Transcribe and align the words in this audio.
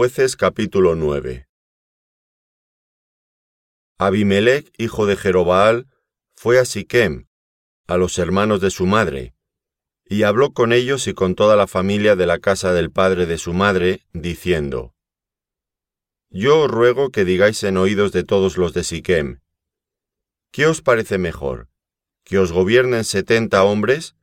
Jueces 0.00 0.36
capítulo 0.36 0.94
9 0.94 1.48
Abimelech, 3.98 4.70
hijo 4.78 5.06
de 5.06 5.16
Jerobaal, 5.16 5.88
fue 6.36 6.60
a 6.60 6.64
Siquem, 6.64 7.26
a 7.88 7.96
los 7.96 8.16
hermanos 8.20 8.60
de 8.60 8.70
su 8.70 8.86
madre, 8.86 9.34
y 10.04 10.22
habló 10.22 10.52
con 10.52 10.72
ellos 10.72 11.08
y 11.08 11.14
con 11.14 11.34
toda 11.34 11.56
la 11.56 11.66
familia 11.66 12.14
de 12.14 12.26
la 12.26 12.38
casa 12.38 12.72
del 12.72 12.92
padre 12.92 13.26
de 13.26 13.38
su 13.38 13.54
madre, 13.54 14.06
diciendo, 14.12 14.94
Yo 16.30 16.60
os 16.60 16.70
ruego 16.70 17.10
que 17.10 17.24
digáis 17.24 17.64
en 17.64 17.76
oídos 17.76 18.12
de 18.12 18.22
todos 18.22 18.56
los 18.56 18.74
de 18.74 18.84
Siquem, 18.84 19.40
¿qué 20.52 20.66
os 20.66 20.80
parece 20.80 21.18
mejor? 21.18 21.70
¿Que 22.22 22.38
os 22.38 22.52
gobiernen 22.52 23.02
setenta 23.02 23.64
hombres, 23.64 24.14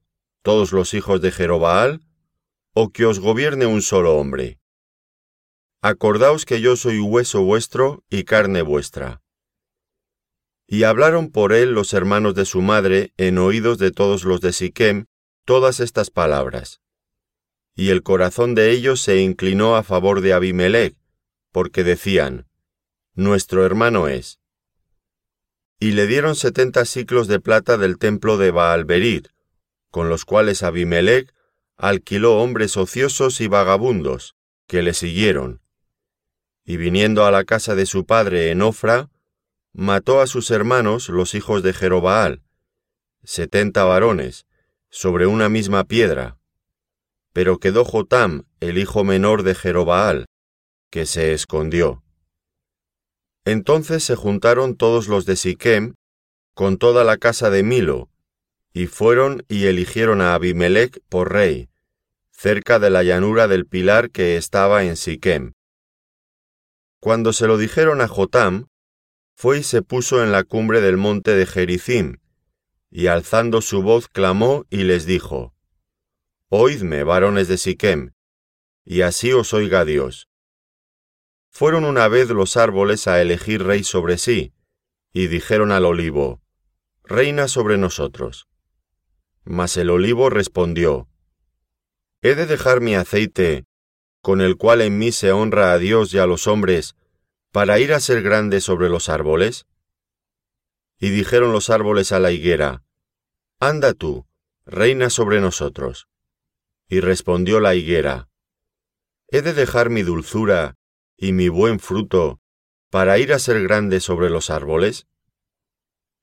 todos 0.42 0.72
los 0.72 0.94
hijos 0.94 1.20
de 1.20 1.34
Jerobaal, 1.34 2.00
o 2.72 2.92
que 2.92 3.06
os 3.06 3.20
gobierne 3.20 3.66
un 3.66 3.82
solo 3.82 4.16
hombre? 4.16 4.58
Acordaos 5.88 6.46
que 6.46 6.62
yo 6.62 6.78
soy 6.78 6.98
hueso 7.00 7.44
vuestro 7.44 8.04
y 8.10 8.24
carne 8.24 8.64
vuestra. 8.64 9.22
Y 10.66 10.82
hablaron 10.82 11.30
por 11.30 11.54
él 11.54 11.74
los 11.74 11.94
hermanos 11.94 12.34
de 12.34 12.46
su 12.46 12.64
madre 12.64 13.14
en 13.18 13.38
oídos 13.38 13.78
de 13.78 13.92
todos 13.92 14.24
los 14.24 14.42
de 14.42 14.52
Siquem 14.52 15.06
todas 15.46 15.80
estas 15.80 16.10
palabras. 16.10 16.82
Y 17.76 17.90
el 17.90 18.02
corazón 18.02 18.56
de 18.56 18.72
ellos 18.72 19.00
se 19.00 19.22
inclinó 19.22 19.76
a 19.76 19.84
favor 19.84 20.22
de 20.22 20.34
Abimelech, 20.34 20.98
porque 21.52 21.84
decían, 21.84 22.48
Nuestro 23.14 23.64
hermano 23.64 24.08
es. 24.08 24.40
Y 25.80 25.92
le 25.92 26.08
dieron 26.08 26.36
setenta 26.36 26.86
ciclos 26.86 27.28
de 27.28 27.40
plata 27.40 27.78
del 27.78 28.00
templo 28.00 28.38
de 28.38 28.50
Baalberit, 28.50 29.28
con 29.92 30.10
los 30.10 30.26
cuales 30.26 30.64
Abimelech 30.64 31.32
alquiló 31.78 32.40
hombres 32.40 32.76
ociosos 32.76 33.40
y 33.40 33.46
vagabundos, 33.48 34.36
que 34.66 34.82
le 34.82 34.96
siguieron. 34.96 35.62
Y 36.66 36.78
viniendo 36.78 37.26
a 37.26 37.32
la 37.32 37.44
casa 37.44 37.76
de 37.76 37.86
su 37.86 38.06
padre 38.06 38.50
en 38.50 38.62
Ofra, 38.62 39.10
mató 39.72 40.20
a 40.20 40.28
sus 40.28 40.52
hermanos 40.52 41.10
los 41.10 41.36
hijos 41.36 41.62
de 41.64 41.74
Jerobaal, 41.74 42.42
setenta 43.24 43.84
varones, 43.84 44.46
sobre 44.90 45.28
una 45.28 45.50
misma 45.50 45.84
piedra. 45.84 46.38
Pero 47.34 47.60
quedó 47.60 47.86
Jotam, 47.86 48.46
el 48.62 48.78
hijo 48.78 49.04
menor 49.04 49.44
de 49.44 49.54
Jerobaal, 49.54 50.26
que 50.90 51.06
se 51.06 51.34
escondió. 51.34 52.04
Entonces 53.44 54.04
se 54.04 54.16
juntaron 54.16 54.76
todos 54.76 55.08
los 55.08 55.26
de 55.26 55.36
Siquem 55.36 55.94
con 56.54 56.78
toda 56.78 57.04
la 57.04 57.18
casa 57.18 57.50
de 57.50 57.64
Milo, 57.64 58.10
y 58.74 58.88
fueron 58.88 59.44
y 59.50 59.66
eligieron 59.66 60.22
a 60.22 60.34
Abimelech 60.34 61.02
por 61.10 61.34
rey, 61.34 61.68
cerca 62.32 62.80
de 62.80 62.90
la 62.90 63.04
llanura 63.04 63.50
del 63.50 63.66
pilar 63.66 64.10
que 64.10 64.38
estaba 64.38 64.86
en 64.86 64.96
Siquem. 64.96 65.55
Cuando 67.06 67.34
se 67.34 67.46
lo 67.46 67.60
dijeron 67.60 68.02
a 68.02 68.08
Jotam, 68.08 68.66
fue 69.36 69.60
y 69.60 69.64
se 69.64 69.84
puso 69.84 70.24
en 70.24 70.32
la 70.32 70.44
cumbre 70.44 70.82
del 70.82 70.98
monte 70.98 71.36
de 71.36 71.46
Jericim, 71.46 72.18
y 72.90 73.06
alzando 73.06 73.62
su 73.62 73.84
voz 73.84 74.08
clamó 74.08 74.66
y 74.72 74.86
les 74.86 75.06
dijo, 75.06 75.54
Oídme, 76.50 77.04
varones 77.04 77.48
de 77.48 77.60
Siquem, 77.60 78.14
y 78.84 79.02
así 79.02 79.32
os 79.34 79.54
oiga 79.54 79.86
Dios. 79.86 80.30
Fueron 81.52 81.86
una 81.86 82.08
vez 82.08 82.30
los 82.30 82.58
árboles 82.58 83.08
a 83.08 83.22
elegir 83.22 83.62
rey 83.62 83.84
sobre 83.84 84.18
sí, 84.18 84.56
y 85.14 85.28
dijeron 85.28 85.72
al 85.72 85.86
olivo, 85.86 86.42
Reina 87.04 87.48
sobre 87.48 87.78
nosotros. 87.78 88.48
Mas 89.44 89.78
el 89.78 89.92
olivo 89.92 90.32
respondió, 90.32 91.08
¿He 92.24 92.34
de 92.34 92.48
dejar 92.48 92.82
mi 92.82 92.96
aceite, 92.96 93.66
con 94.26 94.42
el 94.42 94.58
cual 94.58 94.82
en 94.82 94.98
mí 94.98 95.12
se 95.12 95.32
honra 95.32 95.72
a 95.72 95.78
Dios 95.78 96.12
y 96.16 96.18
a 96.18 96.26
los 96.26 96.48
hombres, 96.48 96.96
para 97.52 97.78
ir 97.78 97.94
a 97.94 98.00
ser 98.00 98.24
grande 98.24 98.60
sobre 98.60 98.90
los 98.90 99.08
árboles? 99.08 99.68
Y 100.98 101.12
dijeron 101.12 101.52
los 101.52 101.70
árboles 101.70 102.12
a 102.12 102.18
la 102.18 102.32
higuera, 102.32 102.82
Anda 103.60 103.94
tú, 103.94 104.26
reina 104.66 105.12
sobre 105.12 105.42
nosotros. 105.42 106.08
Y 106.90 107.02
respondió 107.02 107.60
la 107.60 107.76
higuera, 107.76 108.28
¿He 109.28 109.44
de 109.44 109.54
dejar 109.54 109.92
mi 109.92 110.02
dulzura 110.02 110.76
y 111.16 111.32
mi 111.32 111.48
buen 111.48 111.80
fruto 111.80 112.42
para 112.90 113.20
ir 113.20 113.32
a 113.32 113.38
ser 113.38 113.62
grande 113.62 114.00
sobre 114.00 114.32
los 114.32 114.50
árboles? 114.50 115.06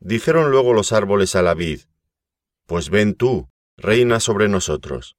Dijeron 0.01 0.51
luego 0.51 0.73
los 0.73 0.93
árboles 0.93 1.37
a 1.37 1.43
la 1.43 1.55
vid, 1.55 1.83
Pues 2.67 2.91
ven 2.91 3.15
tú, 3.15 3.49
reina 3.77 4.19
sobre 4.19 4.49
nosotros. 4.49 5.17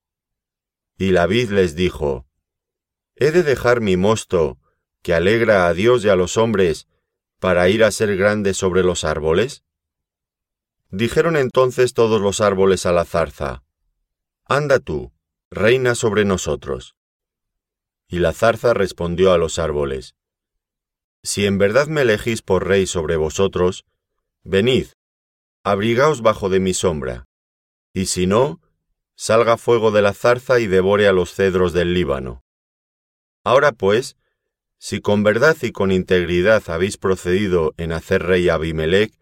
Y 0.98 1.12
la 1.12 1.28
vid 1.28 1.50
les 1.52 1.78
dijo, 1.78 2.28
¿He 3.24 3.32
de 3.32 3.42
dejar 3.42 3.80
mi 3.80 3.96
mosto 3.96 4.58
que 5.02 5.14
alegra 5.14 5.68
a 5.68 5.74
Dios 5.74 6.04
y 6.04 6.10
a 6.10 6.16
los 6.18 6.36
hombres, 6.36 6.90
para 7.40 7.70
ir 7.70 7.86
a 7.86 7.92
ser 7.92 8.18
grande 8.18 8.54
sobre 8.54 8.84
los 8.84 9.06
árboles? 9.06 9.64
Dijeron 10.90 11.38
entonces 11.38 11.94
todos 11.94 12.20
los 12.20 12.42
árboles 12.42 12.86
a 12.86 12.92
la 12.92 13.06
zarza, 13.06 13.64
Anda 14.44 14.80
tú, 14.80 15.14
reina 15.50 15.96
sobre 15.96 16.26
nosotros. 16.26 16.98
Y 18.10 18.20
la 18.20 18.34
zarza 18.34 18.74
respondió 18.74 19.32
a 19.32 19.38
los 19.38 19.58
árboles, 19.58 20.18
Si 21.24 21.46
en 21.46 21.58
verdad 21.58 21.88
me 21.88 22.02
elegís 22.02 22.42
por 22.42 22.68
rey 22.68 22.86
sobre 22.88 23.16
vosotros, 23.16 23.86
venid, 24.44 24.88
abrigaos 25.64 26.22
bajo 26.24 26.50
de 26.50 26.60
mi 26.60 26.74
sombra, 26.74 27.30
y 27.94 28.08
si 28.08 28.28
no, 28.28 28.60
salga 29.16 29.56
fuego 29.56 29.92
de 29.92 30.02
la 30.02 30.12
zarza 30.12 30.60
y 30.60 30.68
devore 30.68 31.08
a 31.08 31.14
los 31.14 31.34
cedros 31.34 31.72
del 31.72 31.94
Líbano. 31.94 32.44
Ahora 33.44 33.72
pues, 33.74 34.18
si 34.78 35.02
con 35.02 35.24
verdad 35.24 35.56
y 35.62 35.72
con 35.72 35.92
integridad 35.92 36.64
habéis 36.68 36.98
procedido 36.98 37.74
en 37.78 37.92
hacer 37.92 38.24
rey 38.24 38.50
a 38.50 38.56
Abimelech, 38.56 39.14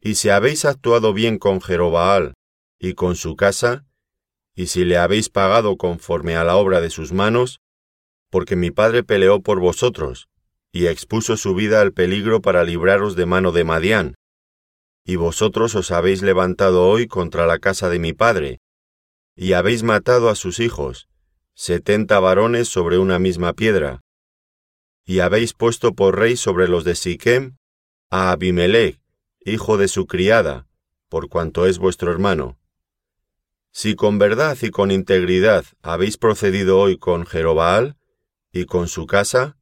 y 0.00 0.16
si 0.16 0.28
habéis 0.28 0.64
actuado 0.64 1.12
bien 1.12 1.38
con 1.38 1.60
Jerobaal 1.60 2.34
y 2.78 2.94
con 2.94 3.14
su 3.14 3.36
casa, 3.36 3.84
y 4.54 4.66
si 4.66 4.84
le 4.84 4.96
habéis 4.96 5.28
pagado 5.28 5.76
conforme 5.76 6.36
a 6.36 6.44
la 6.44 6.56
obra 6.56 6.80
de 6.80 6.90
sus 6.90 7.12
manos, 7.12 7.60
porque 8.30 8.56
mi 8.56 8.70
padre 8.70 9.04
peleó 9.04 9.40
por 9.40 9.60
vosotros, 9.60 10.28
y 10.72 10.86
expuso 10.86 11.36
su 11.36 11.54
vida 11.54 11.80
al 11.80 11.92
peligro 11.92 12.40
para 12.40 12.64
libraros 12.64 13.14
de 13.14 13.26
mano 13.26 13.52
de 13.52 13.64
Madián, 13.64 14.14
y 15.04 15.16
vosotros 15.16 15.74
os 15.74 15.90
habéis 15.90 16.22
levantado 16.22 16.88
hoy 16.88 17.06
contra 17.06 17.46
la 17.46 17.58
casa 17.58 17.88
de 17.88 17.98
mi 17.98 18.12
padre, 18.12 18.60
y 19.36 19.52
habéis 19.52 19.82
matado 19.82 20.28
a 20.28 20.34
sus 20.34 20.60
hijos, 20.60 21.08
setenta 21.62 22.18
varones 22.18 22.66
sobre 22.66 22.98
una 22.98 23.20
misma 23.20 23.52
piedra, 23.52 24.00
y 25.04 25.20
habéis 25.20 25.54
puesto 25.54 25.94
por 25.94 26.18
rey 26.18 26.36
sobre 26.36 26.66
los 26.66 26.82
de 26.82 26.96
Siquem 26.96 27.56
a 28.10 28.32
Abimelech, 28.32 29.00
hijo 29.44 29.76
de 29.76 29.86
su 29.86 30.08
criada, 30.08 30.66
por 31.08 31.28
cuanto 31.28 31.68
es 31.68 31.78
vuestro 31.78 32.10
hermano. 32.10 32.58
Si 33.70 33.94
con 33.94 34.18
verdad 34.18 34.58
y 34.60 34.70
con 34.70 34.90
integridad 34.90 35.64
habéis 35.82 36.16
procedido 36.16 36.80
hoy 36.80 36.98
con 36.98 37.26
Jerobaal 37.26 37.96
y 38.50 38.64
con 38.64 38.88
su 38.88 39.06
casa, 39.06 39.56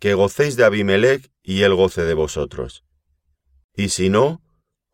que 0.00 0.14
gocéis 0.14 0.56
de 0.56 0.64
Abimelech 0.64 1.30
y 1.44 1.62
él 1.62 1.74
goce 1.74 2.02
de 2.02 2.14
vosotros. 2.14 2.82
Y 3.76 3.90
si 3.90 4.10
no, 4.10 4.42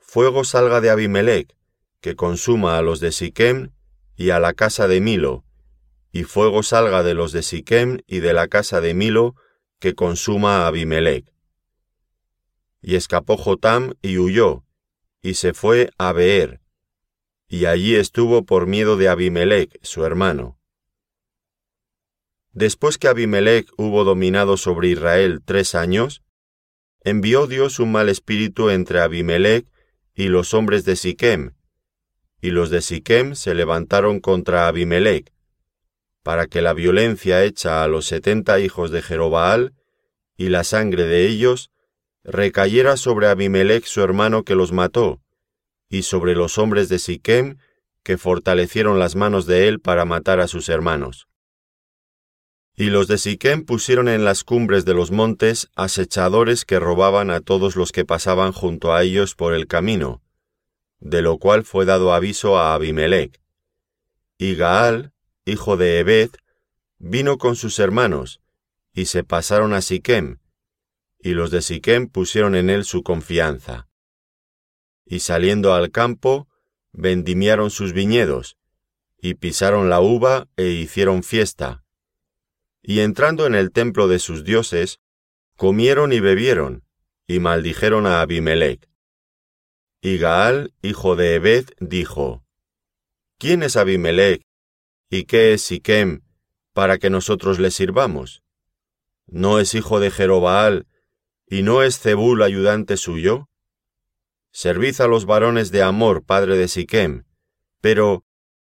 fuego 0.00 0.44
salga 0.44 0.82
de 0.82 0.90
Abimelech, 0.90 1.56
que 2.02 2.14
consuma 2.14 2.76
a 2.76 2.82
los 2.82 3.00
de 3.00 3.10
Siquem 3.10 3.70
y 4.16 4.28
a 4.30 4.38
la 4.38 4.52
casa 4.52 4.86
de 4.86 5.00
Milo, 5.00 5.46
y 6.12 6.24
fuego 6.24 6.62
salga 6.62 7.02
de 7.02 7.14
los 7.14 7.32
de 7.32 7.42
Siquem 7.42 8.00
y 8.06 8.20
de 8.20 8.34
la 8.34 8.46
casa 8.46 8.82
de 8.82 8.92
Milo, 8.92 9.34
que 9.80 9.94
consuma 9.94 10.58
a 10.58 10.66
Abimelech. 10.68 11.32
Y 12.82 12.96
escapó 12.96 13.38
Jotam 13.38 13.94
y 14.02 14.18
huyó, 14.18 14.64
y 15.22 15.34
se 15.34 15.54
fue 15.54 15.90
a 15.96 16.12
Beer, 16.12 16.60
y 17.48 17.64
allí 17.64 17.96
estuvo 17.96 18.44
por 18.44 18.66
miedo 18.66 18.96
de 18.96 19.08
Abimelech, 19.08 19.78
su 19.82 20.04
hermano. 20.04 20.58
Después 22.52 22.98
que 22.98 23.08
Abimelech 23.08 23.68
hubo 23.78 24.04
dominado 24.04 24.58
sobre 24.58 24.88
Israel 24.88 25.40
tres 25.42 25.74
años, 25.74 26.22
envió 27.00 27.46
Dios 27.46 27.78
un 27.78 27.90
mal 27.90 28.10
espíritu 28.10 28.68
entre 28.68 29.00
Abimelech 29.00 29.66
y 30.14 30.28
los 30.28 30.52
hombres 30.52 30.84
de 30.84 30.96
Siquem, 30.96 31.54
y 32.42 32.50
los 32.50 32.68
de 32.68 32.82
Siquem 32.82 33.34
se 33.34 33.54
levantaron 33.54 34.20
contra 34.20 34.68
Abimelech, 34.68 35.32
para 36.22 36.46
que 36.46 36.62
la 36.62 36.72
violencia 36.72 37.44
hecha 37.44 37.82
a 37.82 37.88
los 37.88 38.06
setenta 38.06 38.60
hijos 38.60 38.90
de 38.90 39.02
Jerobaal 39.02 39.74
y 40.36 40.48
la 40.48 40.64
sangre 40.64 41.04
de 41.04 41.26
ellos 41.26 41.70
recayera 42.24 42.96
sobre 42.96 43.28
Abimelech 43.28 43.84
su 43.84 44.02
hermano 44.02 44.44
que 44.44 44.54
los 44.54 44.72
mató, 44.72 45.20
y 45.88 46.02
sobre 46.02 46.34
los 46.34 46.58
hombres 46.58 46.88
de 46.88 46.98
Siquem 46.98 47.58
que 48.02 48.18
fortalecieron 48.18 48.98
las 48.98 49.16
manos 49.16 49.46
de 49.46 49.68
él 49.68 49.80
para 49.80 50.04
matar 50.04 50.40
a 50.40 50.48
sus 50.48 50.68
hermanos. 50.68 51.28
Y 52.74 52.86
los 52.86 53.06
de 53.06 53.18
Siquem 53.18 53.64
pusieron 53.64 54.08
en 54.08 54.24
las 54.24 54.44
cumbres 54.44 54.84
de 54.84 54.94
los 54.94 55.10
montes 55.10 55.68
acechadores 55.76 56.64
que 56.64 56.80
robaban 56.80 57.30
a 57.30 57.40
todos 57.40 57.76
los 57.76 57.92
que 57.92 58.04
pasaban 58.04 58.52
junto 58.52 58.94
a 58.94 59.02
ellos 59.02 59.34
por 59.34 59.52
el 59.54 59.66
camino, 59.66 60.22
de 60.98 61.20
lo 61.20 61.38
cual 61.38 61.64
fue 61.64 61.84
dado 61.84 62.14
aviso 62.14 62.58
a 62.58 62.74
Abimelech. 62.74 63.40
Y 64.38 64.54
Gaal, 64.54 65.12
hijo 65.44 65.76
de 65.76 65.98
Ebed, 65.98 66.30
vino 66.98 67.38
con 67.38 67.56
sus 67.56 67.78
hermanos, 67.78 68.40
y 68.92 69.06
se 69.06 69.24
pasaron 69.24 69.72
a 69.72 69.82
Siquem, 69.82 70.38
y 71.18 71.30
los 71.34 71.50
de 71.50 71.62
Siquem 71.62 72.08
pusieron 72.08 72.54
en 72.54 72.70
él 72.70 72.84
su 72.84 73.02
confianza. 73.02 73.88
Y 75.04 75.20
saliendo 75.20 75.74
al 75.74 75.90
campo, 75.90 76.48
vendimiaron 76.92 77.70
sus 77.70 77.92
viñedos, 77.92 78.56
y 79.18 79.34
pisaron 79.34 79.88
la 79.88 80.00
uva 80.00 80.48
e 80.56 80.68
hicieron 80.68 81.22
fiesta. 81.22 81.84
Y 82.82 83.00
entrando 83.00 83.46
en 83.46 83.54
el 83.54 83.70
templo 83.72 84.08
de 84.08 84.18
sus 84.18 84.44
dioses, 84.44 85.00
comieron 85.56 86.12
y 86.12 86.20
bebieron, 86.20 86.84
y 87.26 87.38
maldijeron 87.38 88.06
a 88.06 88.20
Abimelech. 88.20 88.88
Y 90.00 90.18
Gaal, 90.18 90.74
hijo 90.82 91.14
de 91.14 91.36
Ebed, 91.36 91.66
dijo, 91.78 92.44
¿Quién 93.38 93.62
es 93.62 93.76
Abimelech? 93.76 94.42
¿Y 95.14 95.24
qué 95.24 95.52
es 95.52 95.60
Siquem, 95.60 96.22
para 96.72 96.96
que 96.96 97.10
nosotros 97.10 97.58
le 97.58 97.70
sirvamos? 97.70 98.42
¿No 99.26 99.58
es 99.58 99.74
hijo 99.74 100.00
de 100.00 100.10
Jerobaal, 100.10 100.86
y 101.46 101.62
no 101.62 101.82
es 101.82 101.98
Zebul 101.98 102.42
ayudante 102.42 102.96
suyo? 102.96 103.50
Servid 104.52 104.98
a 105.02 105.08
los 105.08 105.26
varones 105.26 105.70
de 105.70 105.82
Amor, 105.82 106.24
padre 106.24 106.56
de 106.56 106.66
Siquem, 106.66 107.24
pero 107.82 108.24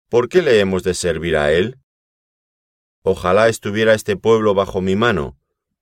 ¿por 0.10 0.30
qué 0.30 0.42
le 0.42 0.60
hemos 0.60 0.82
de 0.82 0.96
servir 0.96 1.38
a 1.38 1.54
él? 1.54 1.78
Ojalá 3.04 3.48
estuviera 3.48 3.94
este 3.94 4.18
pueblo 4.18 4.56
bajo 4.56 4.82
mi 4.82 4.96
mano, 4.96 5.38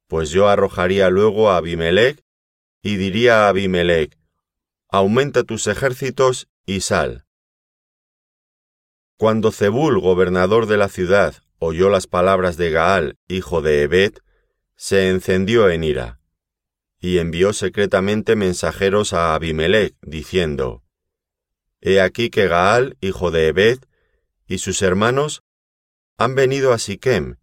pues 0.08 0.30
yo 0.30 0.50
arrojaría 0.50 1.10
luego 1.10 1.52
a 1.52 1.56
Abimelech 1.56 2.22
y 2.82 2.98
diría 2.98 3.46
a 3.46 3.48
Abimelech, 3.48 4.20
aumenta 4.90 5.46
tus 5.46 5.68
ejércitos 5.68 6.50
y 6.66 6.82
sal. 6.82 7.29
Cuando 9.20 9.52
Zebul, 9.52 10.00
gobernador 10.00 10.66
de 10.66 10.78
la 10.78 10.88
ciudad, 10.88 11.36
oyó 11.58 11.90
las 11.90 12.08
palabras 12.08 12.56
de 12.56 12.72
Gaal, 12.72 13.18
hijo 13.28 13.62
de 13.62 13.82
Ebed, 13.82 14.14
se 14.78 15.10
encendió 15.10 15.70
en 15.70 15.84
ira, 15.84 16.22
y 17.02 17.18
envió 17.18 17.52
secretamente 17.52 18.38
mensajeros 18.38 19.12
a 19.12 19.36
Abimelech, 19.36 19.94
diciendo, 20.02 20.84
He 21.82 22.00
aquí 22.00 22.30
que 22.30 22.48
Gaal, 22.48 22.96
hijo 23.02 23.30
de 23.30 23.48
Ebed, 23.48 23.80
y 24.48 24.60
sus 24.60 24.82
hermanos 24.82 25.44
han 26.18 26.34
venido 26.36 26.72
a 26.72 26.78
Siquem, 26.78 27.36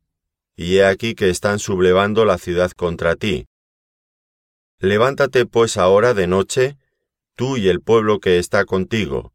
y 0.56 0.79
he 0.79 0.87
aquí 0.87 1.14
que 1.14 1.29
están 1.29 1.58
sublevando 1.58 2.25
la 2.25 2.38
ciudad 2.38 2.70
contra 2.70 3.17
ti. 3.17 3.49
Levántate 4.79 5.44
pues 5.44 5.76
ahora 5.76 6.14
de 6.14 6.26
noche, 6.26 6.79
tú 7.34 7.58
y 7.58 7.69
el 7.69 7.82
pueblo 7.82 8.19
que 8.19 8.38
está 8.38 8.64
contigo, 8.64 9.34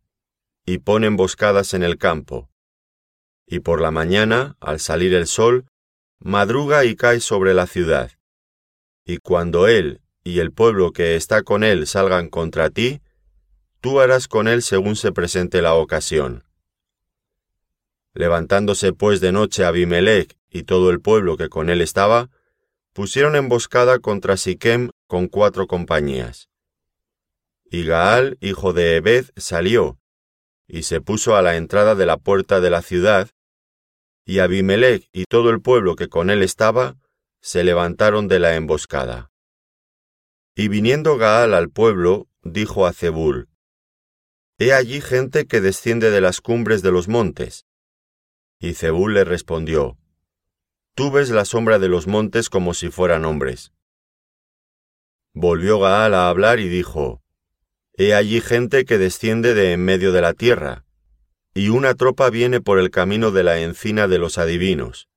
y 0.65 0.79
pon 0.79 1.03
emboscadas 1.03 1.73
en 1.73 1.83
el 1.83 1.97
campo. 1.97 2.49
Y 3.45 3.59
por 3.59 3.81
la 3.81 3.91
mañana, 3.91 4.55
al 4.59 4.79
salir 4.79 5.13
el 5.13 5.27
sol, 5.27 5.65
madruga 6.19 6.85
y 6.85 6.95
cae 6.95 7.19
sobre 7.19 7.53
la 7.53 7.67
ciudad. 7.67 8.11
Y 9.05 9.17
cuando 9.17 9.67
él 9.67 10.01
y 10.23 10.39
el 10.39 10.51
pueblo 10.51 10.91
que 10.91 11.15
está 11.15 11.41
con 11.43 11.63
él 11.63 11.87
salgan 11.87 12.29
contra 12.29 12.69
ti, 12.69 13.01
tú 13.81 13.99
harás 13.99 14.27
con 14.27 14.47
él 14.47 14.61
según 14.61 14.95
se 14.95 15.11
presente 15.11 15.61
la 15.61 15.73
ocasión. 15.73 16.43
Levantándose 18.13 18.93
pues 18.93 19.21
de 19.21 19.31
noche 19.31 19.65
Abimelech 19.65 20.37
y 20.49 20.63
todo 20.63 20.89
el 20.91 21.01
pueblo 21.01 21.37
que 21.37 21.49
con 21.49 21.69
él 21.69 21.81
estaba, 21.81 22.29
pusieron 22.93 23.35
emboscada 23.35 23.99
contra 23.99 24.37
Siquem 24.37 24.89
con 25.07 25.27
cuatro 25.27 25.65
compañías. 25.65 26.49
Y 27.65 27.85
Gaal, 27.85 28.37
hijo 28.41 28.73
de 28.73 28.97
Ebed, 28.97 29.29
salió, 29.37 29.97
y 30.73 30.83
se 30.83 31.01
puso 31.01 31.35
a 31.35 31.41
la 31.41 31.57
entrada 31.57 31.95
de 31.95 32.05
la 32.05 32.15
puerta 32.15 32.61
de 32.61 32.69
la 32.69 32.81
ciudad, 32.81 33.29
y 34.25 34.39
Abimelech 34.39 35.09
y 35.11 35.25
todo 35.25 35.49
el 35.49 35.61
pueblo 35.61 35.97
que 35.97 36.07
con 36.07 36.29
él 36.29 36.41
estaba 36.41 36.95
se 37.41 37.65
levantaron 37.65 38.29
de 38.29 38.39
la 38.39 38.55
emboscada. 38.55 39.31
Y 40.55 40.69
viniendo 40.69 41.17
Gaal 41.17 41.53
al 41.53 41.69
pueblo, 41.69 42.29
dijo 42.41 42.85
a 42.87 42.93
Zebul, 42.93 43.49
He 44.59 44.71
allí 44.71 45.01
gente 45.01 45.45
que 45.45 45.59
desciende 45.59 46.09
de 46.09 46.21
las 46.21 46.39
cumbres 46.39 46.81
de 46.81 46.91
los 46.91 47.09
montes. 47.09 47.65
Y 48.57 48.73
Zebul 48.73 49.13
le 49.13 49.25
respondió, 49.25 49.97
Tú 50.95 51.11
ves 51.11 51.31
la 51.31 51.43
sombra 51.43 51.79
de 51.79 51.89
los 51.89 52.07
montes 52.07 52.49
como 52.49 52.73
si 52.73 52.89
fueran 52.89 53.25
hombres. 53.25 53.73
Volvió 55.33 55.79
Gaal 55.79 56.13
a 56.13 56.29
hablar 56.29 56.61
y 56.61 56.69
dijo, 56.69 57.20
He 58.03 58.15
allí 58.15 58.41
gente 58.41 58.83
que 58.83 58.97
desciende 58.97 59.53
de 59.53 59.73
en 59.73 59.85
medio 59.85 60.11
de 60.11 60.21
la 60.21 60.33
tierra, 60.33 60.85
y 61.53 61.69
una 61.69 61.93
tropa 61.93 62.31
viene 62.31 62.59
por 62.59 62.79
el 62.79 62.89
camino 62.89 63.29
de 63.29 63.43
la 63.43 63.59
encina 63.59 64.07
de 64.07 64.17
los 64.17 64.39
adivinos. 64.39 65.07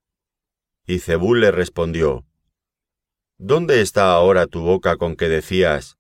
Y 0.87 0.99
Zebul 0.99 1.41
le 1.41 1.51
respondió, 1.51 2.27
¿Dónde 3.39 3.81
está 3.81 4.13
ahora 4.13 4.47
tu 4.47 4.61
boca 4.61 4.99
con 4.99 5.17
que 5.17 5.31
decías, 5.31 5.97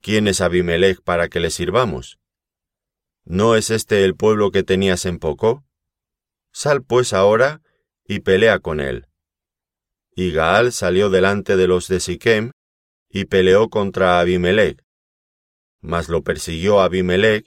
¿quién 0.00 0.28
es 0.28 0.40
Abimelech 0.40 1.02
para 1.02 1.28
que 1.28 1.40
le 1.40 1.50
sirvamos? 1.50 2.18
¿No 3.26 3.54
es 3.54 3.68
este 3.68 4.02
el 4.06 4.16
pueblo 4.16 4.50
que 4.50 4.62
tenías 4.62 5.04
en 5.04 5.18
poco? 5.18 5.62
Sal 6.52 6.82
pues 6.82 7.12
ahora 7.12 7.60
y 8.06 8.20
pelea 8.20 8.60
con 8.60 8.80
él. 8.80 9.08
Y 10.16 10.32
Gaal 10.32 10.72
salió 10.72 11.10
delante 11.10 11.58
de 11.58 11.68
los 11.68 11.86
de 11.86 12.00
Siquem 12.00 12.52
y 13.10 13.26
peleó 13.26 13.68
contra 13.68 14.20
Abimelech. 14.20 14.87
Mas 15.80 16.08
lo 16.08 16.22
persiguió 16.22 16.80
Abimelech 16.80 17.46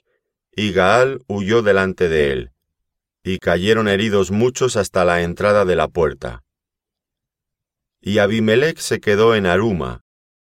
y 0.53 0.73
Gaal 0.73 1.23
huyó 1.27 1.61
delante 1.61 2.09
de 2.09 2.31
él, 2.31 2.51
y 3.23 3.39
cayeron 3.39 3.87
heridos 3.87 4.31
muchos 4.31 4.75
hasta 4.75 5.05
la 5.05 5.21
entrada 5.21 5.65
de 5.65 5.75
la 5.75 5.87
puerta. 5.87 6.43
Y 8.01 8.17
Abimelech 8.17 8.77
se 8.79 8.99
quedó 8.99 9.35
en 9.35 9.45
Aruma, 9.45 10.01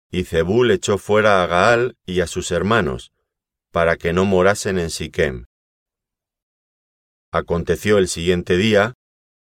y 0.09 0.23
Zebul 0.23 0.71
echó 0.71 0.97
fuera 0.97 1.43
a 1.43 1.47
Gaal 1.47 1.97
y 2.05 2.21
a 2.21 2.27
sus 2.27 2.51
hermanos, 2.51 3.11
para 3.71 3.97
que 3.97 4.13
no 4.13 4.25
morasen 4.25 4.79
en 4.79 4.89
Siquem. 4.89 5.45
Aconteció 7.31 7.97
el 7.97 8.07
siguiente 8.07 8.57
día, 8.57 8.93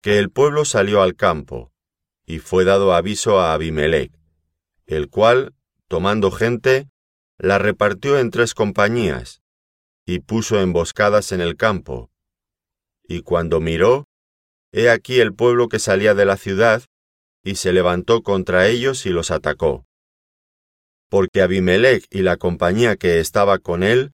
que 0.02 0.18
el 0.20 0.32
pueblo 0.32 0.66
salió 0.66 1.02
al 1.02 1.16
campo, 1.16 1.72
y 2.26 2.40
fue 2.40 2.64
dado 2.66 2.94
aviso 2.94 3.40
a 3.40 3.54
Abimelech, 3.54 4.12
el 4.86 5.10
cual, 5.10 5.54
tomando 5.88 6.32
gente, 6.32 6.90
la 7.38 7.58
repartió 7.58 8.18
en 8.18 8.32
tres 8.32 8.54
compañías, 8.54 9.42
y 10.06 10.20
puso 10.20 10.60
emboscadas 10.60 11.32
en 11.32 11.42
el 11.42 11.58
campo. 11.58 12.12
Y 13.04 13.22
cuando 13.22 13.60
miró, 13.60 14.08
he 14.72 14.90
aquí 14.90 15.20
el 15.20 15.34
pueblo 15.34 15.68
que 15.68 15.80
salía 15.80 16.14
de 16.14 16.26
la 16.26 16.38
ciudad, 16.38 16.84
y 17.44 17.56
se 17.56 17.74
levantó 17.74 18.24
contra 18.24 18.68
ellos 18.68 19.06
y 19.06 19.10
los 19.10 19.32
atacó. 19.32 19.86
Porque 21.10 21.42
Abimelech 21.42 22.06
y 22.10 22.22
la 22.22 22.38
compañía 22.38 22.96
que 22.96 23.20
estaba 23.20 23.60
con 23.60 23.84
él 23.84 24.14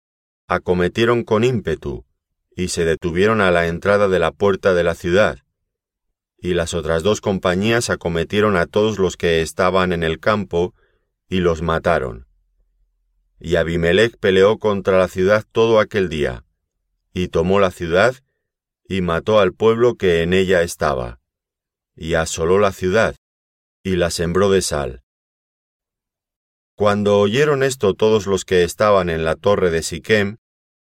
acometieron 0.48 1.24
con 1.24 1.44
ímpetu, 1.44 2.06
y 2.56 2.70
se 2.70 2.86
detuvieron 2.86 3.42
a 3.42 3.52
la 3.52 3.68
entrada 3.68 4.08
de 4.08 4.20
la 4.20 4.32
puerta 4.32 4.74
de 4.74 4.84
la 4.84 4.96
ciudad. 4.96 5.40
Y 6.38 6.54
las 6.54 6.74
otras 6.74 7.04
dos 7.04 7.22
compañías 7.22 7.90
acometieron 7.90 8.56
a 8.56 8.66
todos 8.66 8.98
los 8.98 9.18
que 9.18 9.42
estaban 9.42 9.92
en 9.92 10.04
el 10.04 10.20
campo, 10.20 10.74
y 11.28 11.42
los 11.42 11.62
mataron. 11.62 12.29
Y 13.40 13.56
Abimelech 13.56 14.18
peleó 14.18 14.60
contra 14.60 14.98
la 14.98 15.08
ciudad 15.08 15.46
todo 15.52 15.80
aquel 15.80 16.10
día, 16.10 16.44
y 17.14 17.30
tomó 17.30 17.60
la 17.60 17.72
ciudad, 17.72 18.16
y 18.88 19.02
mató 19.02 19.40
al 19.40 19.54
pueblo 19.54 19.96
que 19.96 20.24
en 20.24 20.34
ella 20.34 20.62
estaba, 20.62 21.20
y 21.96 22.16
asoló 22.16 22.60
la 22.60 22.72
ciudad, 22.72 23.16
y 23.84 23.96
la 23.96 24.10
sembró 24.10 24.50
de 24.50 24.62
sal. 24.62 25.04
Cuando 26.76 27.20
oyeron 27.20 27.64
esto 27.64 27.94
todos 27.94 28.26
los 28.26 28.46
que 28.46 28.64
estaban 28.64 29.10
en 29.10 29.24
la 29.24 29.36
torre 29.36 29.70
de 29.70 29.84
Siquem, 29.84 30.38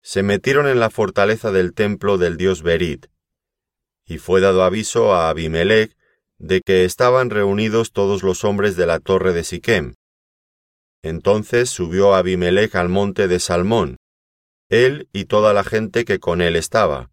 se 0.01 0.23
metieron 0.23 0.67
en 0.67 0.79
la 0.79 0.89
fortaleza 0.89 1.51
del 1.51 1.73
templo 1.73 2.17
del 2.17 2.37
dios 2.37 2.63
Berit, 2.63 3.07
y 4.05 4.17
fue 4.17 4.41
dado 4.41 4.63
aviso 4.63 5.13
a 5.13 5.29
Abimelech 5.29 5.95
de 6.37 6.61
que 6.61 6.85
estaban 6.85 7.29
reunidos 7.29 7.91
todos 7.91 8.23
los 8.23 8.43
hombres 8.43 8.75
de 8.75 8.85
la 8.87 8.99
torre 8.99 9.31
de 9.31 9.43
Siquem, 9.43 9.93
entonces 11.03 11.69
subió 11.69 12.13
Abimelech 12.13 12.75
al 12.75 12.89
monte 12.89 13.27
de 13.27 13.39
Salmón, 13.39 13.97
él 14.69 15.09
y 15.11 15.25
toda 15.25 15.53
la 15.53 15.63
gente 15.63 16.05
que 16.05 16.19
con 16.19 16.41
él 16.41 16.55
estaba. 16.55 17.11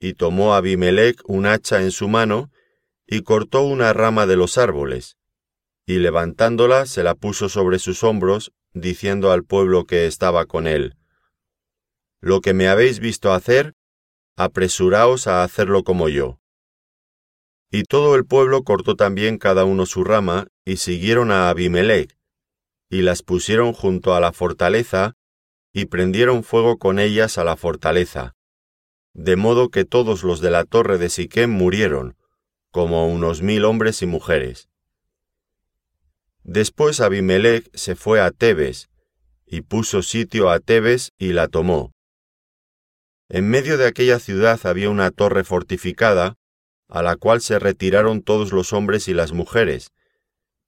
Y 0.00 0.14
tomó 0.14 0.54
Abimelech 0.54 1.20
un 1.26 1.46
hacha 1.46 1.82
en 1.82 1.90
su 1.90 2.08
mano, 2.08 2.50
y 3.06 3.22
cortó 3.22 3.62
una 3.62 3.92
rama 3.92 4.26
de 4.26 4.36
los 4.36 4.56
árboles, 4.56 5.16
y 5.86 5.98
levantándola 5.98 6.86
se 6.86 7.02
la 7.02 7.14
puso 7.14 7.48
sobre 7.48 7.78
sus 7.78 8.02
hombros, 8.04 8.52
diciendo 8.72 9.32
al 9.32 9.44
pueblo 9.44 9.84
que 9.84 10.06
estaba 10.06 10.46
con 10.46 10.66
él, 10.66 10.96
Lo 12.20 12.40
que 12.40 12.54
me 12.54 12.68
habéis 12.68 13.00
visto 13.00 13.32
hacer, 13.32 13.74
apresuraos 14.36 15.26
a 15.26 15.42
hacerlo 15.42 15.82
como 15.82 16.08
yo. 16.08 16.38
Y 17.70 17.82
todo 17.82 18.14
el 18.14 18.24
pueblo 18.24 18.62
cortó 18.64 18.96
también 18.96 19.38
cada 19.38 19.64
uno 19.64 19.86
su 19.86 20.04
rama, 20.04 20.46
y 20.64 20.76
siguieron 20.76 21.30
a 21.30 21.50
Abimelech, 21.50 22.16
y 22.92 23.00
las 23.00 23.22
pusieron 23.22 23.72
junto 23.72 24.14
a 24.14 24.20
la 24.20 24.34
fortaleza, 24.34 25.16
y 25.72 25.86
prendieron 25.86 26.44
fuego 26.44 26.76
con 26.76 26.98
ellas 26.98 27.38
a 27.38 27.44
la 27.44 27.56
fortaleza, 27.56 28.34
de 29.14 29.34
modo 29.36 29.70
que 29.70 29.86
todos 29.86 30.22
los 30.24 30.42
de 30.42 30.50
la 30.50 30.64
torre 30.66 30.98
de 30.98 31.08
Siquem 31.08 31.50
murieron, 31.50 32.18
como 32.70 33.08
unos 33.08 33.40
mil 33.40 33.64
hombres 33.64 34.02
y 34.02 34.06
mujeres. 34.06 34.68
Después 36.42 37.00
Abimelech 37.00 37.74
se 37.74 37.96
fue 37.96 38.20
a 38.20 38.30
Tebes, 38.30 38.90
y 39.46 39.62
puso 39.62 40.02
sitio 40.02 40.50
a 40.50 40.60
Tebes 40.60 41.12
y 41.16 41.32
la 41.32 41.48
tomó. 41.48 41.94
En 43.30 43.48
medio 43.48 43.78
de 43.78 43.86
aquella 43.86 44.18
ciudad 44.18 44.60
había 44.66 44.90
una 44.90 45.10
torre 45.12 45.44
fortificada, 45.44 46.36
a 46.88 47.00
la 47.00 47.16
cual 47.16 47.40
se 47.40 47.58
retiraron 47.58 48.20
todos 48.20 48.52
los 48.52 48.74
hombres 48.74 49.08
y 49.08 49.14
las 49.14 49.32
mujeres, 49.32 49.92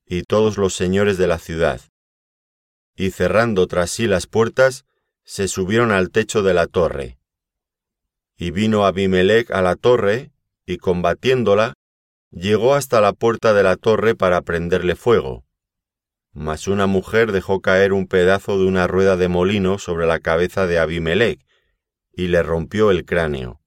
y 0.06 0.22
todos 0.22 0.56
los 0.56 0.72
señores 0.72 1.18
de 1.18 1.26
la 1.26 1.38
ciudad. 1.38 1.82
Y 2.96 3.10
cerrando 3.10 3.66
tras 3.66 3.90
sí 3.90 4.06
las 4.06 4.26
puertas, 4.26 4.84
se 5.24 5.48
subieron 5.48 5.90
al 5.90 6.10
techo 6.10 6.42
de 6.42 6.54
la 6.54 6.66
torre. 6.66 7.18
Y 8.36 8.50
vino 8.50 8.84
Abimelech 8.84 9.50
a 9.50 9.62
la 9.62 9.76
torre, 9.76 10.30
y 10.66 10.78
combatiéndola, 10.78 11.74
llegó 12.30 12.74
hasta 12.74 13.00
la 13.00 13.12
puerta 13.12 13.52
de 13.52 13.62
la 13.62 13.76
torre 13.76 14.14
para 14.14 14.42
prenderle 14.42 14.96
fuego. 14.96 15.44
Mas 16.32 16.66
una 16.66 16.86
mujer 16.86 17.32
dejó 17.32 17.60
caer 17.60 17.92
un 17.92 18.06
pedazo 18.06 18.58
de 18.58 18.64
una 18.64 18.86
rueda 18.86 19.16
de 19.16 19.28
molino 19.28 19.78
sobre 19.78 20.06
la 20.06 20.18
cabeza 20.18 20.66
de 20.66 20.78
Abimelech, 20.78 21.40
y 22.12 22.28
le 22.28 22.42
rompió 22.42 22.90
el 22.90 23.04
cráneo. 23.04 23.60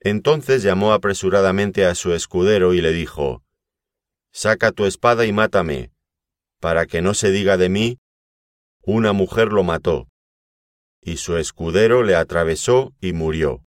Entonces 0.00 0.62
llamó 0.62 0.92
apresuradamente 0.92 1.84
a 1.84 1.94
su 1.94 2.14
escudero 2.14 2.72
y 2.72 2.80
le 2.80 2.92
dijo, 2.92 3.44
Saca 4.32 4.72
tu 4.72 4.86
espada 4.86 5.26
y 5.26 5.32
mátame, 5.32 5.92
para 6.60 6.86
que 6.86 7.02
no 7.02 7.14
se 7.14 7.30
diga 7.30 7.56
de 7.56 7.68
mí, 7.68 7.99
una 8.82 9.12
mujer 9.12 9.52
lo 9.52 9.62
mató. 9.62 10.08
Y 11.02 11.16
su 11.16 11.36
escudero 11.36 12.02
le 12.02 12.14
atravesó 12.14 12.92
y 13.00 13.12
murió. 13.12 13.64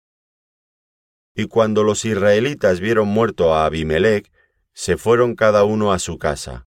Y 1.34 1.46
cuando 1.46 1.82
los 1.82 2.04
israelitas 2.04 2.80
vieron 2.80 3.08
muerto 3.08 3.54
a 3.54 3.66
Abimelech, 3.66 4.30
se 4.72 4.96
fueron 4.96 5.34
cada 5.34 5.64
uno 5.64 5.92
a 5.92 5.98
su 5.98 6.18
casa. 6.18 6.66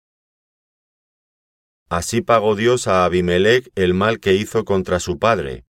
Así 1.89 2.21
pagó 2.21 2.55
Dios 2.55 2.87
a 2.87 3.05
Abimelech 3.05 3.71
el 3.75 3.93
mal 3.93 4.19
que 4.19 4.33
hizo 4.33 4.65
contra 4.65 4.99
su 4.99 5.19
padre, 5.19 5.65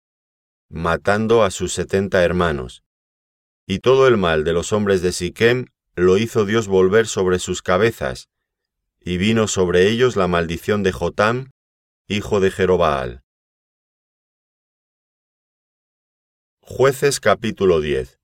matando 0.69 1.43
a 1.43 1.50
sus 1.50 1.73
setenta 1.73 2.23
hermanos. 2.23 2.85
Y 3.66 3.81
todo 3.81 4.07
el 4.07 4.16
mal 4.16 4.45
de 4.45 4.52
los 4.52 4.73
hombres 4.73 5.02
de 5.02 5.12
Siquem 5.12 5.66
lo 5.97 6.19
hizo 6.19 6.45
Dios 6.45 6.69
volver 6.69 7.07
sobre 7.07 7.38
sus 7.38 7.62
cabezas, 7.62 8.28
y 9.00 9.16
vino 9.16 9.49
sobre 9.49 9.88
ellos 9.88 10.16
la 10.16 10.28
maldición 10.28 10.83
de 10.83 10.93
Jotam, 10.93 11.50
hijo 12.07 12.39
de 12.41 12.51
Jerobaal. 12.51 13.23
Jueces 16.61 17.19
capítulo 17.19 17.81
10 17.81 18.21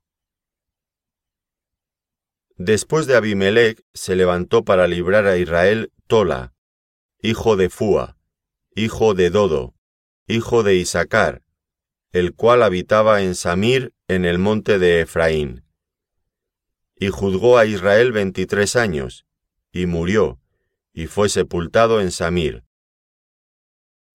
Después 2.59 3.07
de 3.07 3.17
Abimelech 3.17 3.83
se 3.95 4.17
levantó 4.17 4.67
para 4.67 4.87
librar 4.87 5.27
a 5.27 5.39
Israel 5.39 5.95
Tola, 6.07 6.53
hijo 7.23 7.57
de 7.57 7.71
Fua, 7.71 8.19
hijo 8.75 9.15
de 9.15 9.31
Dodo, 9.31 9.75
hijo 10.27 10.63
de 10.63 10.75
Isaacar, 10.75 11.43
el 12.13 12.35
cual 12.35 12.63
habitaba 12.63 13.23
en 13.23 13.35
Samir 13.35 13.95
en 14.09 14.27
el 14.27 14.39
monte 14.39 14.79
de 14.79 15.01
Efraín. 15.01 15.65
Y 16.97 17.09
juzgó 17.09 17.57
a 17.57 17.65
Israel 17.65 18.13
veintitrés 18.13 18.77
años, 18.77 19.25
y 19.73 19.87
murió, 19.87 20.39
y 20.93 21.07
fue 21.07 21.31
sepultado 21.31 22.03
en 22.03 22.11
Samir. 22.11 22.67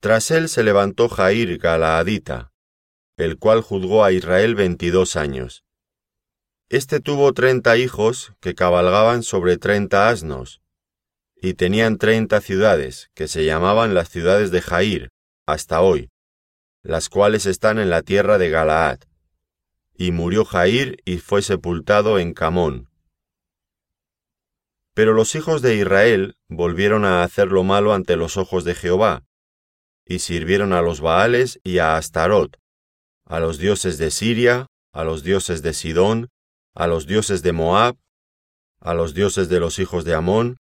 Tras 0.06 0.30
él 0.30 0.50
se 0.50 0.62
levantó 0.62 1.10
Jair 1.10 1.58
Galaadita, 1.58 2.54
el 3.18 3.40
cual 3.40 3.62
juzgó 3.62 4.04
a 4.04 4.12
Israel 4.12 4.54
veintidós 4.54 5.16
años. 5.16 5.66
Este 6.70 7.00
tuvo 7.00 7.34
treinta 7.34 7.76
hijos 7.76 8.34
que 8.40 8.54
cabalgaban 8.54 9.24
sobre 9.24 9.58
treinta 9.58 10.10
asnos, 10.10 10.62
y 11.36 11.56
tenían 11.56 11.98
treinta 11.98 12.40
ciudades, 12.40 13.10
que 13.16 13.28
se 13.28 13.46
llamaban 13.46 13.96
las 13.96 14.10
ciudades 14.10 14.52
de 14.52 14.62
Jair, 14.62 15.10
hasta 15.48 15.82
hoy, 15.82 16.12
las 16.84 17.10
cuales 17.10 17.48
están 17.48 17.80
en 17.80 17.90
la 17.90 18.04
tierra 18.04 18.38
de 18.38 18.52
Galaad. 18.52 19.00
Y 19.96 20.12
murió 20.12 20.46
Jair 20.46 21.02
y 21.04 21.18
fue 21.18 21.42
sepultado 21.42 22.20
en 22.20 22.36
Camón. 22.36 22.92
Pero 24.94 25.14
los 25.14 25.34
hijos 25.34 25.64
de 25.64 25.78
Israel 25.78 26.38
volvieron 26.48 27.06
a 27.06 27.24
hacer 27.24 27.48
lo 27.48 27.64
malo 27.64 27.92
ante 27.92 28.16
los 28.16 28.38
ojos 28.38 28.66
de 28.66 28.76
Jehová, 28.76 29.24
y 30.06 30.20
sirvieron 30.20 30.72
a 30.74 30.82
los 30.82 31.02
Baales 31.02 31.60
y 31.64 31.80
a 31.80 31.98
Astarot, 31.98 32.60
a 33.26 33.40
los 33.40 33.58
dioses 33.58 33.98
de 33.98 34.12
Siria, 34.12 34.68
a 34.92 35.04
los 35.04 35.24
dioses 35.24 35.62
de 35.62 35.74
Sidón, 35.74 36.30
a 36.74 36.88
los 36.88 37.08
dioses 37.08 37.42
de 37.42 37.52
Moab, 37.52 37.98
a 38.80 38.94
los 38.94 39.14
dioses 39.14 39.50
de 39.50 39.60
los 39.60 39.80
hijos 39.80 40.06
de 40.06 40.14
Amón, 40.14 40.58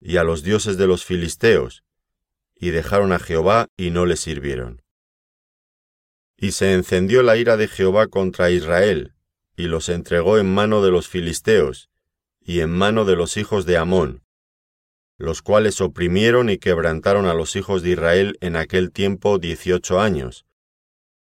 y 0.00 0.16
a 0.16 0.24
los 0.24 0.42
dioses 0.42 0.76
de 0.76 0.86
los 0.86 1.04
filisteos, 1.04 1.84
y 2.56 2.70
dejaron 2.70 3.12
a 3.12 3.18
Jehová 3.18 3.68
y 3.76 3.90
no 3.90 4.04
le 4.04 4.16
sirvieron. 4.16 4.82
Y 6.36 6.52
se 6.52 6.72
encendió 6.72 7.22
la 7.22 7.36
ira 7.36 7.56
de 7.56 7.68
Jehová 7.68 8.08
contra 8.08 8.50
Israel, 8.50 9.14
y 9.56 9.64
los 9.64 9.88
entregó 9.88 10.38
en 10.38 10.52
mano 10.52 10.82
de 10.82 10.90
los 10.90 11.08
filisteos, 11.08 11.88
y 12.40 12.60
en 12.60 12.70
mano 12.70 13.04
de 13.04 13.16
los 13.16 13.36
hijos 13.36 13.66
de 13.66 13.76
Amón, 13.76 14.22
los 15.18 15.42
cuales 15.42 15.80
oprimieron 15.80 16.48
y 16.48 16.58
quebrantaron 16.58 17.26
a 17.26 17.34
los 17.34 17.56
hijos 17.56 17.82
de 17.82 17.90
Israel 17.90 18.38
en 18.40 18.54
aquel 18.54 18.92
tiempo 18.92 19.38
dieciocho 19.38 20.00
años, 20.00 20.46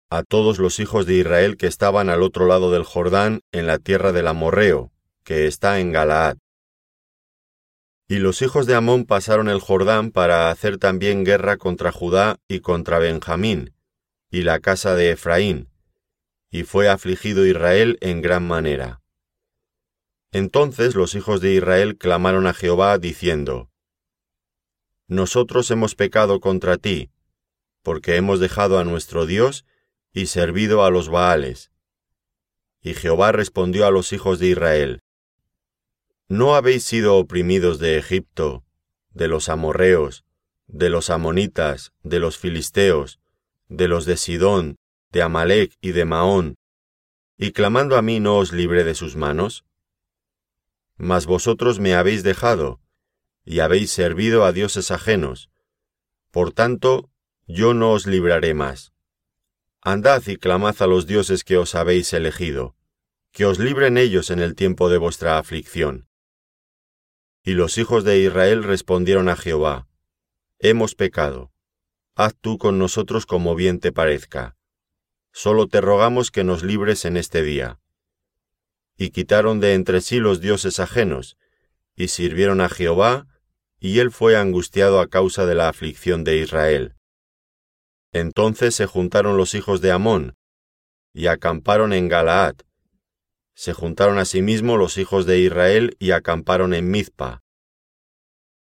a 0.10 0.24
todos 0.24 0.58
los 0.58 0.80
hijos 0.80 1.06
de 1.06 1.16
Israel 1.16 1.58
que 1.58 1.68
estaban 1.68 2.10
al 2.10 2.24
otro 2.24 2.48
lado 2.48 2.72
del 2.72 2.84
Jordán, 2.84 3.42
en 3.52 3.68
la 3.68 3.80
tierra 3.80 4.14
del 4.14 4.28
Amorreo, 4.28 4.92
que 5.24 5.48
está 5.48 5.80
en 5.80 5.92
Galaad. 5.92 6.38
Y 8.08 8.20
los 8.20 8.42
hijos 8.42 8.68
de 8.68 8.76
Amón 8.76 9.06
pasaron 9.06 9.50
el 9.50 9.60
Jordán 9.60 10.12
para 10.12 10.50
hacer 10.50 10.78
también 10.78 11.26
guerra 11.26 11.58
contra 11.58 11.92
Judá 11.92 12.38
y 12.48 12.60
contra 12.60 13.00
Benjamín, 13.00 13.74
y 14.30 14.44
la 14.44 14.60
casa 14.60 14.96
de 14.96 15.12
Efraín, 15.12 15.70
y 16.52 16.64
fue 16.64 16.88
afligido 16.88 17.46
Israel 17.46 17.98
en 18.00 18.22
gran 18.22 18.48
manera. 18.48 19.02
Entonces 20.32 20.96
los 20.96 21.16
hijos 21.16 21.42
de 21.42 21.54
Israel 21.54 21.98
clamaron 21.98 22.48
a 22.48 22.54
Jehová 22.54 22.98
diciendo, 22.98 23.73
Nosotros 25.08 25.70
hemos 25.72 25.96
pecado 25.96 26.40
contra 26.40 26.78
ti, 26.78 27.12
porque 27.82 28.16
hemos 28.16 28.40
dejado 28.40 28.80
a 28.80 28.84
nuestro 28.84 29.26
Dios 29.26 29.66
y 30.14 30.28
servido 30.28 30.86
a 30.86 30.90
los 30.90 31.10
Baales. 31.10 31.72
Y 32.82 32.94
Jehová 32.94 33.32
respondió 33.32 33.86
a 33.86 33.92
los 33.92 34.14
hijos 34.14 34.40
de 34.40 34.48
Israel, 34.48 35.02
¿No 36.30 36.56
habéis 36.56 36.84
sido 36.84 37.18
oprimidos 37.18 37.80
de 37.80 37.98
Egipto, 37.98 38.64
de 39.12 39.28
los 39.28 39.50
amorreos, 39.50 40.24
de 40.68 40.90
los 40.90 41.10
amonitas, 41.10 41.94
de 42.02 42.20
los 42.20 42.38
filisteos, 42.38 43.20
de 43.68 43.88
los 43.88 44.06
de 44.06 44.18
Sidón, 44.18 44.78
de 45.12 45.22
Amalek 45.22 45.74
y 45.82 45.92
de 45.92 46.06
Maón, 46.06 46.56
y 47.38 47.52
clamando 47.52 47.98
a 47.98 48.02
mí 48.02 48.20
no 48.20 48.38
os 48.38 48.54
libré 48.54 48.84
de 48.84 48.96
sus 48.96 49.16
manos? 49.16 49.66
Mas 50.96 51.26
vosotros 51.26 51.80
me 51.80 51.94
habéis 51.94 52.24
dejado, 52.24 52.80
y 53.46 53.60
habéis 53.60 53.92
servido 53.92 54.46
a 54.46 54.52
dioses 54.52 54.92
ajenos. 54.92 55.50
Por 56.32 56.54
tanto, 56.54 57.10
yo 57.48 57.74
no 57.74 57.92
os 57.92 58.08
libraré 58.08 58.54
más. 58.54 58.94
Andad 59.82 60.24
y 60.28 60.38
clamad 60.38 60.82
a 60.82 60.88
los 60.88 61.08
dioses 61.08 61.44
que 61.44 61.58
os 61.58 61.76
habéis 61.76 62.14
elegido, 62.14 62.76
que 63.32 63.46
os 63.46 63.60
libren 63.60 63.98
ellos 63.98 64.30
en 64.30 64.40
el 64.40 64.56
tiempo 64.56 64.90
de 64.90 64.98
vuestra 64.98 65.38
aflicción. 65.38 66.08
Y 67.44 67.54
los 67.54 67.78
hijos 67.78 68.06
de 68.06 68.20
Israel 68.20 68.64
respondieron 68.64 69.28
a 69.28 69.36
Jehová, 69.36 69.88
Hemos 70.60 70.96
pecado, 70.96 71.52
haz 72.16 72.36
tú 72.40 72.58
con 72.58 72.80
nosotros 72.80 73.26
como 73.26 73.56
bien 73.56 73.80
te 73.80 73.92
parezca. 73.92 74.56
Solo 75.34 75.68
te 75.68 75.82
rogamos 75.82 76.32
que 76.32 76.46
nos 76.46 76.64
libres 76.64 77.04
en 77.04 77.18
este 77.18 77.42
día. 77.42 77.80
Y 78.96 79.10
quitaron 79.10 79.60
de 79.60 79.74
entre 79.74 80.00
sí 80.00 80.20
los 80.20 80.40
dioses 80.40 80.80
ajenos, 80.80 81.38
y 81.96 82.08
sirvieron 82.08 82.62
a 82.62 82.70
Jehová, 82.70 83.28
y 83.84 84.00
él 84.00 84.12
fue 84.12 84.38
angustiado 84.38 85.02
a 85.02 85.08
causa 85.08 85.46
de 85.46 85.56
la 85.56 85.68
aflicción 85.68 86.24
de 86.24 86.38
Israel. 86.38 86.96
Entonces 88.14 88.76
se 88.76 88.86
juntaron 88.86 89.36
los 89.36 89.56
hijos 89.56 89.82
de 89.82 89.92
Amón, 89.92 90.36
y 91.14 91.28
acamparon 91.28 91.92
en 91.92 92.08
Galaad. 92.08 92.56
Se 93.56 93.74
juntaron 93.74 94.20
asimismo 94.20 94.78
los 94.78 94.98
hijos 94.98 95.26
de 95.26 95.40
Israel 95.40 95.98
y 96.00 96.12
acamparon 96.12 96.74
en 96.74 96.90
Mizpa. 96.90 97.42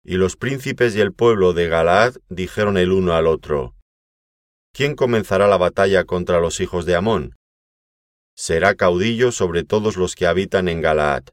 Y 0.04 0.18
los 0.18 0.36
príncipes 0.36 0.96
y 0.96 1.02
el 1.02 1.14
pueblo 1.14 1.54
de 1.54 1.68
Galaad 1.68 2.18
dijeron 2.30 2.78
el 2.78 2.92
uno 2.92 3.14
al 3.14 3.26
otro, 3.26 3.74
¿Quién 4.72 4.96
comenzará 4.96 5.48
la 5.48 5.58
batalla 5.58 6.04
contra 6.04 6.40
los 6.40 6.60
hijos 6.60 6.86
de 6.86 6.96
Amón? 6.96 7.36
Será 8.36 8.76
caudillo 8.76 9.32
sobre 9.32 9.64
todos 9.64 9.98
los 9.98 10.14
que 10.14 10.28
habitan 10.28 10.68
en 10.68 10.82
Galaad. 10.82 11.24